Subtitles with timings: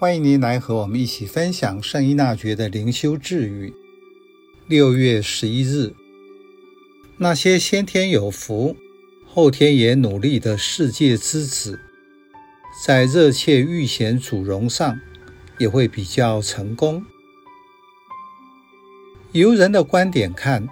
[0.00, 3.74] 欢迎您来和我们一起分享圣依纳爵的灵修智语。
[4.66, 5.92] 六月十一日，
[7.18, 8.74] 那些先天有福、
[9.26, 11.78] 后天也努力的世界之子，
[12.82, 14.98] 在热切欲显主荣上，
[15.58, 17.04] 也会比较成功。
[19.32, 20.66] 由人的观点看，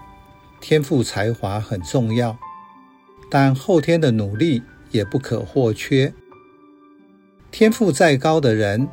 [0.58, 2.38] 天赋才华很重要，
[3.28, 6.14] 但后天的努力也不可或缺。
[7.50, 8.88] 天赋再高的人，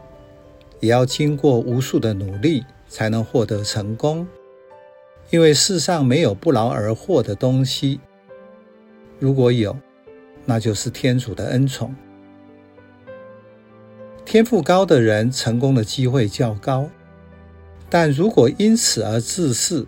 [0.85, 4.27] 也要经过无数的努力才能获得成功，
[5.31, 7.99] 因为世上没有不劳而获的东西。
[9.17, 9.75] 如果有，
[10.45, 11.95] 那就是天主的恩宠。
[14.23, 16.87] 天赋高的人成功的机会较高，
[17.89, 19.87] 但如果因此而自恃，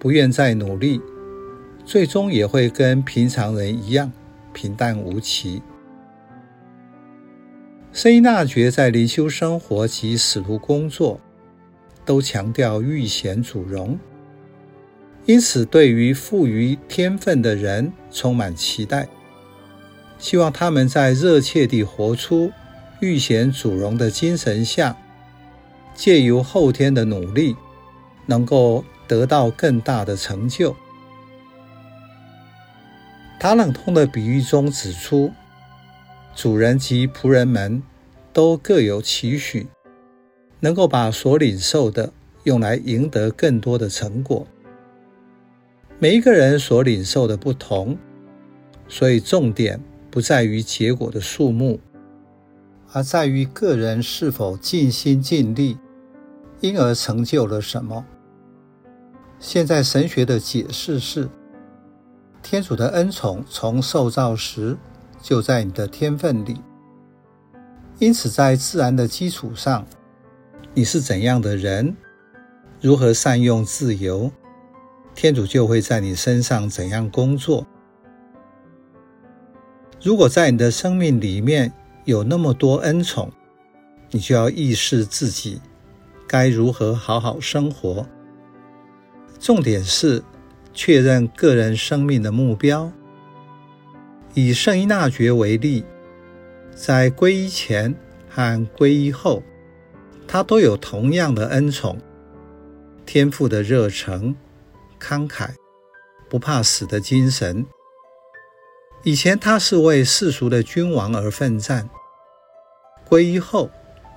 [0.00, 1.00] 不愿再努力，
[1.84, 4.10] 最终也会跟平常人一样
[4.52, 5.62] 平淡无奇。
[7.92, 11.20] 圣依纳爵在灵修生活及使徒工作，
[12.04, 13.98] 都强调遇险主荣，
[15.26, 19.08] 因此对于富于天分的人充满期待，
[20.20, 22.52] 希望他们在热切地活出
[23.00, 24.96] 遇险主荣的精神下，
[25.92, 27.56] 借由后天的努力，
[28.24, 30.76] 能够得到更大的成就。
[33.40, 35.32] 塔朗通的比喻中指出，
[36.34, 37.82] 主人及仆人们
[38.32, 39.66] 都各有期许，
[40.60, 42.12] 能够把所领受的
[42.44, 44.46] 用来赢得更多的成果。
[45.98, 47.98] 每一个人所领受的不同，
[48.88, 49.78] 所以重点
[50.10, 51.78] 不在于结果的数目，
[52.92, 55.76] 而在于个人是否尽心尽力，
[56.60, 58.06] 因而成就了什么。
[59.38, 61.28] 现在神学的解释是，
[62.42, 64.76] 天主的恩宠从受造时，
[65.22, 66.60] 就在你的天分里，
[67.98, 69.86] 因此在自然的基础上，
[70.74, 71.96] 你是怎样的人，
[72.80, 74.30] 如何善用自由，
[75.14, 77.66] 天主就会在你身上怎样工作。
[80.02, 81.70] 如果在你的生命里面
[82.06, 83.30] 有那么多恩宠，
[84.10, 85.60] 你就要意识自己
[86.26, 88.06] 该如何好好生活。
[89.38, 90.22] 重点是
[90.72, 92.90] 确认个人生命的目标。
[94.34, 95.84] 以圣依纳爵为例，
[96.74, 97.94] 在皈依前
[98.28, 99.42] 和皈依后，
[100.28, 101.98] 他都有同样的恩宠：
[103.04, 104.36] 天赋的热诚、
[105.00, 105.50] 慷慨、
[106.28, 107.66] 不怕死的精神。
[109.02, 111.90] 以前他是为世俗的君王而奋战，
[113.08, 113.68] 皈依后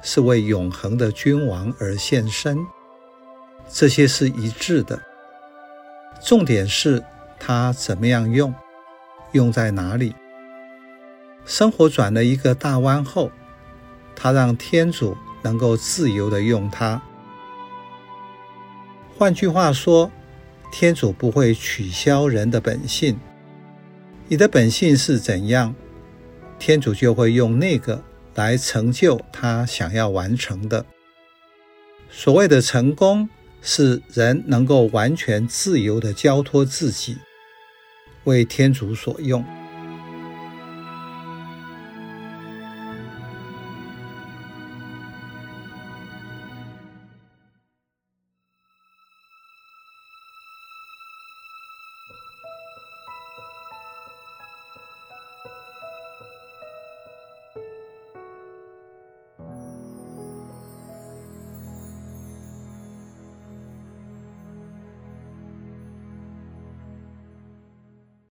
[0.04, 2.64] 是为永恒的君王而献身。
[3.68, 5.02] 这些是一致的。
[6.22, 7.04] 重点是
[7.40, 8.54] 他怎么样用。
[9.34, 10.16] 用在哪里？
[11.46, 13.30] 生活转了一个大弯后，
[14.16, 17.02] 他让天主能够自由的用它。
[19.18, 20.10] 换句话说，
[20.72, 23.20] 天主不会取消人的本性。
[24.30, 25.76] 你的本性是怎样，
[26.58, 28.02] 天主就会用那个
[28.36, 30.86] 来成就他想要完成的。
[32.10, 33.28] 所谓的成功，
[33.62, 37.18] 是人能够完全自由的交托自己。
[38.24, 39.44] 为天主所用。